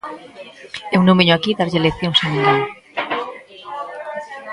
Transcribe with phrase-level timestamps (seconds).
[0.95, 2.61] Eu non veño aquí darlle leccións a ninguén.